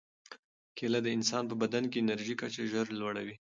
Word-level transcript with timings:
کیله 0.77 0.99
د 1.03 1.07
انسان 1.17 1.43
په 1.47 1.55
بدن 1.61 1.83
کې 1.91 1.97
د 1.99 2.03
انرژۍ 2.03 2.35
کچه 2.41 2.63
ژر 2.71 2.85
لوړوي. 2.99 3.35